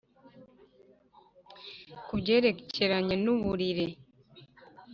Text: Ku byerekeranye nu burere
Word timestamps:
Ku 2.05 2.13
byerekeranye 2.19 3.15
nu 3.23 3.33
burere 3.43 3.85